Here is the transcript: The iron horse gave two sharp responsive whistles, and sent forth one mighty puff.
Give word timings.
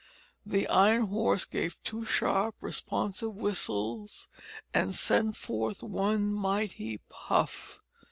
The 0.47 0.67
iron 0.67 1.09
horse 1.09 1.45
gave 1.45 1.77
two 1.83 2.05
sharp 2.05 2.55
responsive 2.59 3.35
whistles, 3.35 4.29
and 4.73 4.95
sent 4.95 5.35
forth 5.37 5.83
one 5.83 6.33
mighty 6.33 7.01
puff. 7.07 7.81